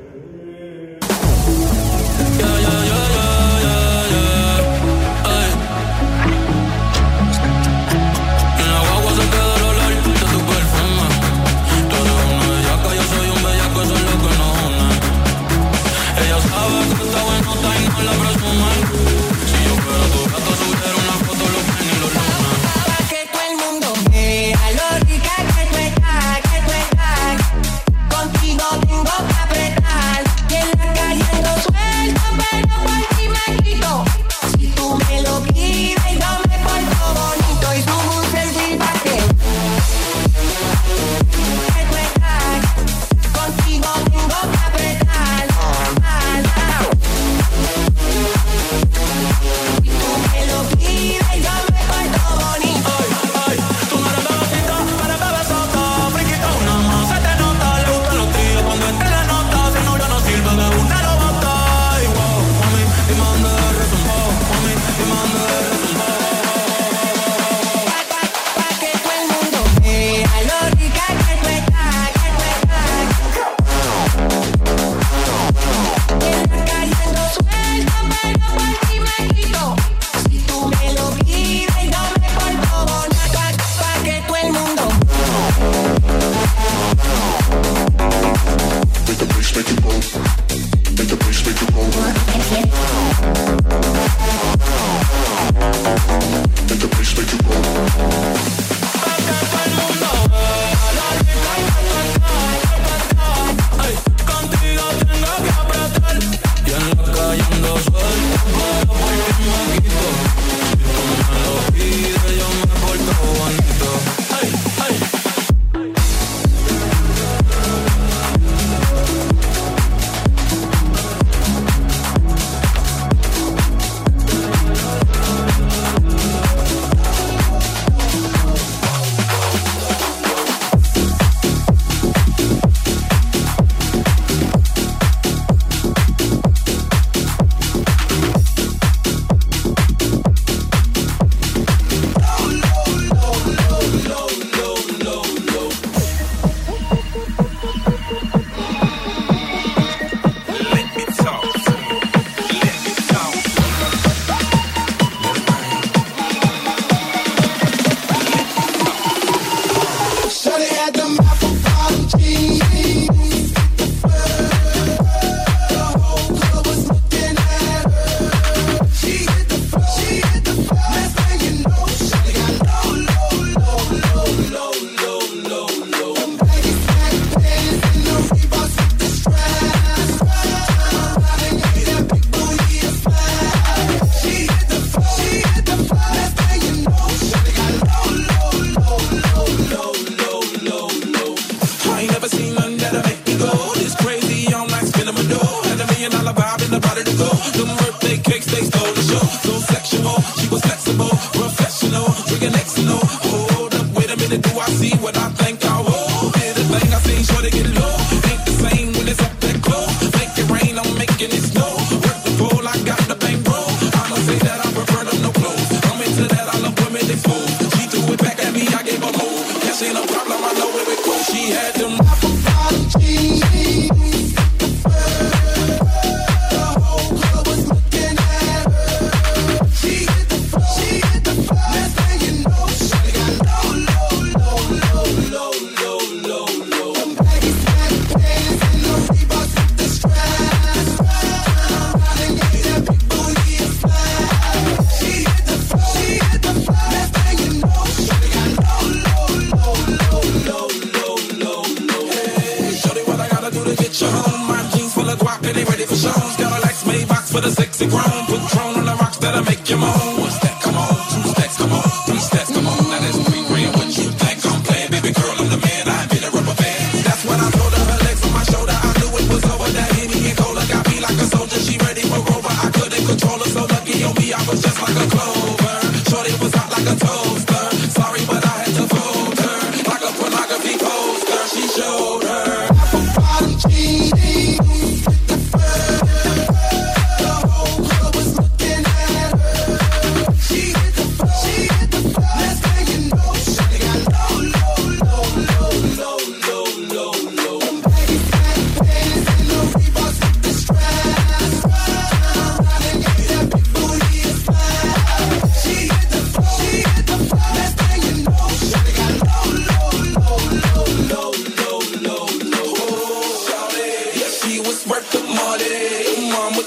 [316.42, 316.64] Mama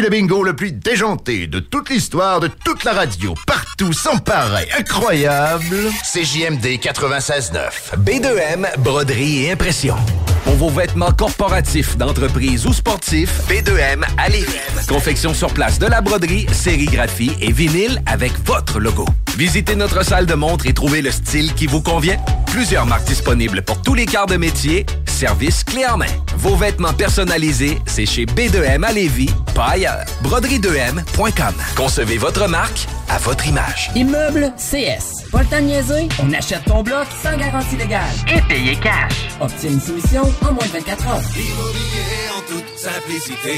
[0.00, 3.34] Le bingo le plus déjanté de toute l'histoire de toute la radio.
[3.48, 5.90] Partout, sans pareil, incroyable.
[6.04, 7.96] CJMD 96.9.
[7.98, 9.96] B2M, broderie et impression.
[10.44, 14.46] Pour vos vêtements corporatifs, d'entreprise ou sportifs, B2M à Lévis.
[14.88, 19.04] Confection sur place de la broderie, sérigraphie et vinyle avec votre logo.
[19.36, 22.16] Visitez notre salle de montre et trouvez le style qui vous convient.
[22.46, 24.86] Plusieurs marques disponibles pour tous les quarts de métier.
[25.06, 26.06] Service clé en main.
[26.36, 30.04] Vos vêtements personnalisés, c'est chez B2M à Lévis, pas ailleurs.
[30.22, 31.54] Broderie2M.com.
[31.74, 33.90] Concevez votre marque à votre image.
[33.94, 35.24] Immeuble CS.
[35.30, 38.02] Pas le temps de niaiser, on achète ton bloc sans garantie légale.
[38.34, 39.12] Et payer cash.
[39.40, 41.20] Obtiens une soumission en moins de 24 heures.
[41.36, 43.54] Immobilier en toute simplicité.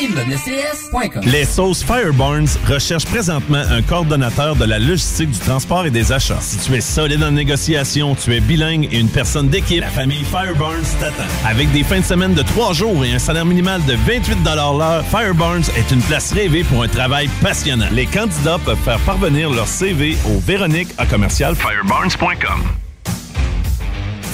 [0.00, 6.12] ImmeublesCS.com Les sauces Firebarns recherchent présentement un coordonnateur de la logistique du transport et des
[6.12, 6.40] achats.
[6.40, 10.24] Si tu es solide en négociation, tu es bilingue et une personne d'équipe, la famille
[10.24, 11.24] Firebarns t'attend.
[11.46, 15.04] Avec des fins de semaine de 3 jours et un salaire minimal de 28 l'heure,
[15.06, 17.86] Firebarns est une place rêvée pour un travail passionnant.
[17.92, 22.87] Les candidats peuvent faire parvenir leur CV au Véronique à commercial firebarns.com.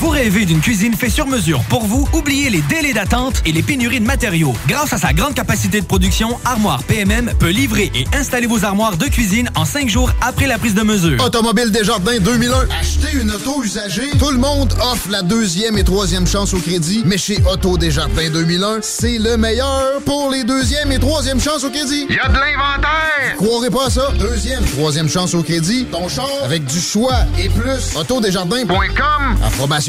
[0.04, 2.06] Vous rêvez d'une cuisine faite sur mesure pour vous?
[2.12, 4.52] Oubliez les délais d'attente et les pénuries de matériaux.
[4.68, 8.98] Grâce à sa grande capacité de production, Armoire PMM peut livrer et installer vos armoires
[8.98, 11.24] de cuisine en cinq jours après la prise de mesure.
[11.24, 12.68] Automobile Desjardins 2001.
[12.78, 17.02] Acheter une auto usagée, tout le monde offre la deuxième et troisième chance au crédit.
[17.06, 21.70] Mais chez Auto Desjardins 2001, c'est le meilleur pour les deuxième et troisième chances au
[21.70, 22.06] crédit.
[22.10, 23.36] Y a de l'inventaire!
[23.38, 24.12] Croirez pas à ça?
[24.18, 25.86] Deuxième, troisième chance au crédit.
[25.90, 27.96] Ton char avec du choix et plus.
[27.96, 29.36] Autodesjardins.com.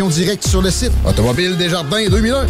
[0.10, 0.92] Directe sur le site.
[1.08, 2.46] Automobile Desjardins 2001.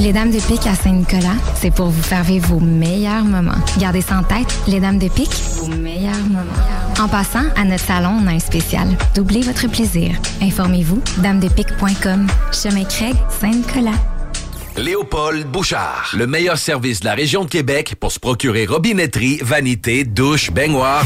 [0.00, 3.52] Les Dames de Pique à Saint-Nicolas, c'est pour vous faire vivre vos meilleurs moments.
[3.78, 7.00] Gardez ça en tête, les Dames de Pique, vos meilleurs moments.
[7.00, 8.88] En passant, à notre salon, on a un spécial.
[9.14, 10.14] Doublez votre plaisir.
[10.42, 12.26] Informez-vous, damedepique.com.
[12.52, 14.13] Chemin Craig, Saint-Nicolas.
[14.76, 16.10] Léopold Bouchard.
[16.16, 21.04] Le meilleur service de la région de Québec pour se procurer robinetterie, vanité, douche, baignoire.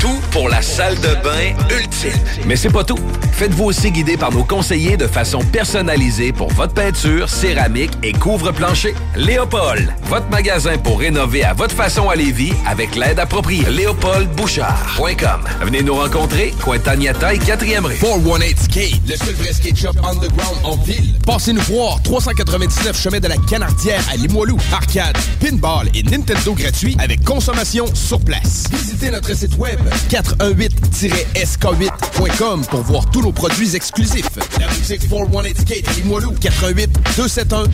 [0.00, 2.12] Tout pour la salle de bain ultime.
[2.46, 2.98] Mais c'est pas tout.
[3.32, 8.94] Faites-vous aussi guider par nos conseillers de façon personnalisée pour votre peinture, céramique et couvre-plancher.
[9.16, 13.64] Léopold, votre magasin pour rénover à votre façon à Lévis avec l'aide appropriée.
[13.70, 15.44] LéopoldBouchard.com.
[15.62, 17.96] Venez nous rencontrer, Cointagnata et 4e rue.
[17.96, 21.14] 418 Skate, le seul vrai skate shop underground en ville.
[21.24, 24.58] Passez nous voir, 399 chemin de la Canardière à Limoilou.
[24.72, 28.64] Arcade, pinball et Nintendo gratuit avec consommation sur place.
[28.72, 29.78] Visitez notre site web
[30.08, 34.30] 418-sk8.com pour voir tous nos produits exclusifs.
[34.58, 37.68] La boutique 418 Skate à Limoilou, 418 271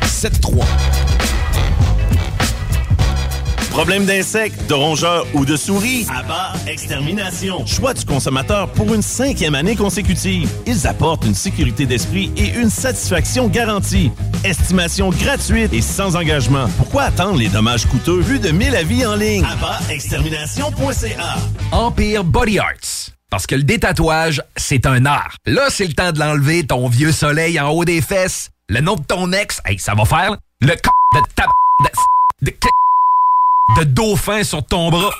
[0.00, 0.64] 0173.
[3.80, 6.06] Problème d'insectes, de rongeurs ou de souris?
[6.14, 7.64] Abba Extermination.
[7.64, 10.50] Choix du consommateur pour une cinquième année consécutive.
[10.66, 14.12] Ils apportent une sécurité d'esprit et une satisfaction garantie.
[14.44, 16.68] Estimation gratuite et sans engagement.
[16.76, 18.20] Pourquoi attendre les dommages coûteux?
[18.20, 19.46] Plus de 1000 avis en ligne?
[19.46, 21.36] AbbaExtermination.ca
[21.72, 23.14] Empire Body Arts.
[23.30, 25.36] Parce que le détatouage, c'est un art.
[25.46, 28.50] Là, c'est le temps de l'enlever, ton vieux soleil en haut des fesses.
[28.68, 30.82] Le nom de ton ex, hey, ça va faire le c
[31.14, 31.46] de ta
[32.42, 32.52] de, de,
[33.78, 35.10] de dauphin sur ton bras.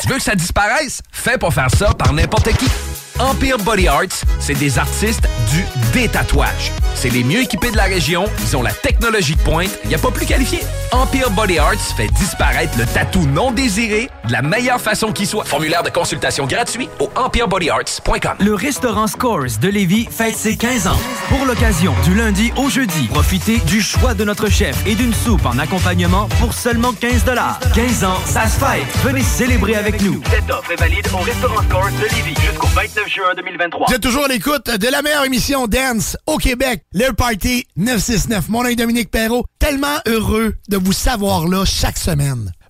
[0.00, 1.00] Tu veux que ça disparaisse?
[1.12, 2.66] Fais pas faire ça par n'importe qui.
[3.20, 6.72] Empire Body Arts, c'est des artistes du détatouage.
[6.96, 9.94] C'est les mieux équipés de la région, ils ont la technologie de pointe, il n'y
[9.94, 10.60] a pas plus qualifié.
[10.90, 15.44] Empire Body Arts fait disparaître le tatou non désiré de la meilleure façon qui soit.
[15.44, 18.34] Formulaire de consultation gratuit au empirebodyarts.com.
[18.40, 20.98] Le restaurant Scores de Lévis fête ses 15 ans.
[21.28, 25.46] Pour l'occasion, du lundi au jeudi, profitez du choix de notre chef et d'une soupe
[25.46, 27.24] en accompagnement pour seulement 15
[27.74, 28.86] 15 ans, ça se fête.
[29.04, 30.20] Venez célébrer avec nous.
[30.30, 33.86] Cette offre est valide au restaurant Scores de Lévis jusqu'au 29 juin 2023.
[33.88, 38.48] Vous êtes toujours l'écoute de la meilleure émission Dance au Québec, le Party 969.
[38.48, 39.44] Mon nom est Dominique Perrault.
[39.58, 42.52] Tellement heureux de vous savoir là chaque semaine.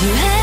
[0.00, 0.37] you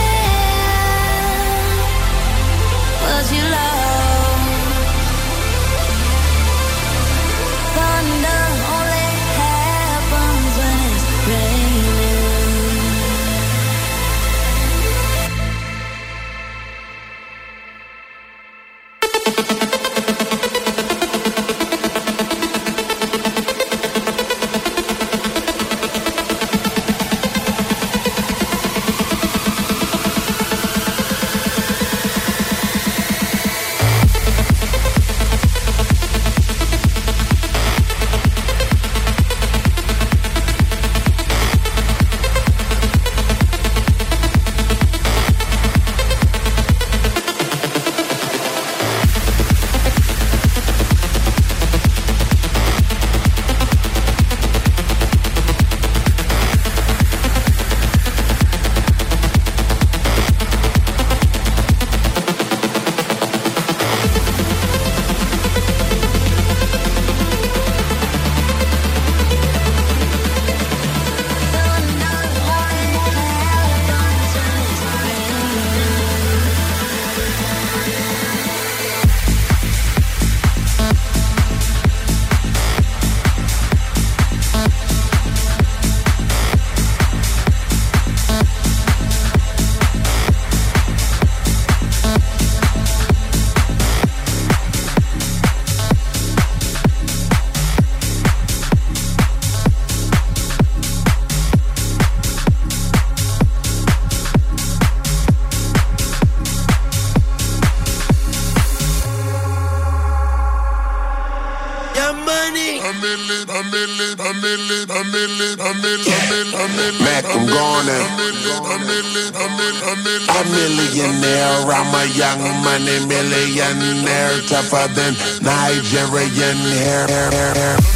[119.66, 127.08] A millionaire, I'm a young money millionaire, tougher than Nigerian hair.
[127.08, 127.95] hair, hair,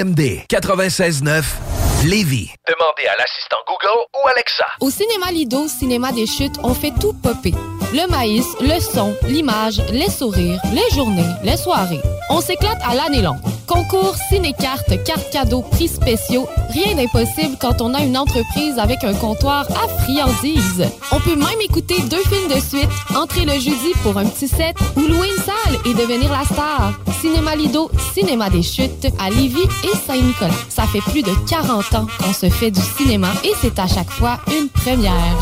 [0.00, 1.42] CJMD 96.9
[2.06, 2.50] Lévis.
[2.66, 4.64] Demandez à l'assistant Google ou Alexa.
[4.80, 7.52] Au cinéma Lido, cinéma des chutes, on fait tout popper.
[7.92, 12.00] Le maïs, le son, l'image, les sourires, les journées, les soirées.
[12.30, 13.40] On s'éclate à l'année longue.
[13.66, 19.14] Concours, ciné-cartes, cartes cadeaux, prix spéciaux, rien d'impossible quand on a une entreprise avec un
[19.14, 20.88] comptoir à friandises.
[21.12, 24.76] On peut même écouter deux films de suite, entrer le jeudi pour un petit set
[24.96, 26.92] ou louer une salle et devenir la star.
[27.20, 30.54] Cinéma Lido, cinéma des chutes à Lévis et Saint-Nicolas.
[30.68, 34.10] Ça fait plus de 40 ans qu'on se fait du cinéma et c'est à chaque
[34.10, 35.36] fois une première.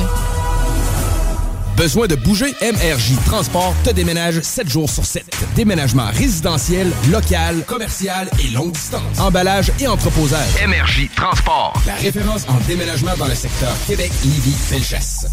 [1.77, 2.53] Besoin de bouger?
[2.61, 5.25] MRJ Transport te déménage 7 jours sur 7.
[5.55, 9.21] Déménagement résidentiel, local, commercial et longue distance.
[9.21, 10.49] Emballage et entreposage.
[10.67, 11.75] MRJ Transport.
[11.87, 15.29] La référence en déménagement dans le secteur Québec, Lévis, Felchasse.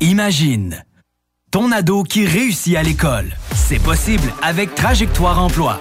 [0.00, 0.82] Imagine
[1.52, 3.36] ton ado qui réussit à l'école.
[3.70, 5.80] C'est possible avec Trajectoire Emploi.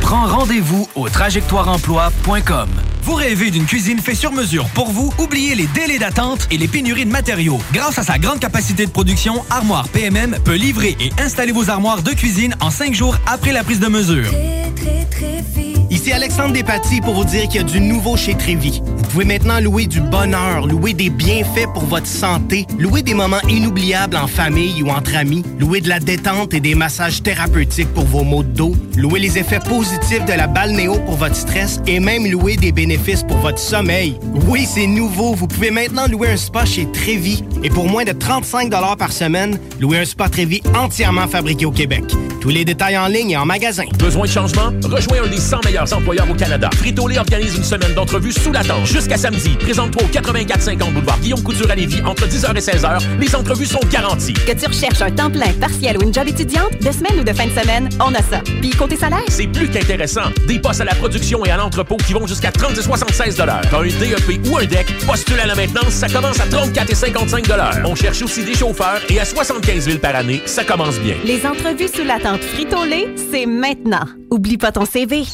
[0.00, 2.70] Prends rendez-vous au trajectoireemploi.com.
[3.02, 5.12] Vous rêvez d'une cuisine faite sur mesure pour vous?
[5.18, 7.60] Oubliez les délais d'attente et les pénuries de matériaux.
[7.70, 12.00] Grâce à sa grande capacité de production, Armoire PMM peut livrer et installer vos armoires
[12.00, 14.30] de cuisine en cinq jours après la prise de mesure.
[15.90, 18.82] Ici Alexandre Despatie pour vous dire qu'il y a du nouveau chez Trévi.
[18.84, 23.40] Vous pouvez maintenant louer du bonheur, louer des bienfaits pour votre santé, louer des moments
[23.48, 28.04] inoubliables en famille ou entre amis, louer de la détente et des massages thérapeutiques pour
[28.04, 32.00] vos maux de dos, louer les effets positifs de la balnéo pour votre stress et
[32.00, 34.18] même louer des bénéfices pour votre sommeil.
[34.46, 35.34] Oui, c'est nouveau.
[35.34, 39.58] Vous pouvez maintenant louer un spa chez Trévi et pour moins de 35 par semaine,
[39.80, 42.04] louer un spa Trévi entièrement fabriqué au Québec.
[42.40, 43.84] Tous les détails en ligne et en magasin.
[43.98, 44.72] Besoin de changement?
[44.84, 46.70] Rejoins un des 100 meilleurs employeurs au Canada.
[46.76, 48.86] Frito-Lay organise une semaine d'entrevues sous la tente.
[48.86, 52.98] Jusqu'à samedi, présente-toi au 8450 boulevard Guillaume Couture à Lévis entre 10h et 16h.
[53.18, 54.34] Les entrevues sont garanties.
[54.34, 57.32] Que tu recherches un temps plein, partiel ou une job étudiante, de semaine ou de
[57.32, 58.40] fin de semaine, on a ça.
[58.60, 59.24] Puis côté salaire?
[59.28, 60.30] C'est plus qu'intéressant.
[60.46, 63.44] Des postes à la production et à l'entrepôt qui vont jusqu'à 30 et 76 T'as
[63.44, 67.44] un DEP ou un DEC, postule à la maintenance, ça commence à 34 et 55
[67.84, 71.14] On cherche aussi des chauffeurs et à 75 000 par année, ça commence bien.
[71.24, 74.04] Les entrevues sous la tente Frito-Lay, c'est maintenant.
[74.30, 75.24] Oublie pas ton CV.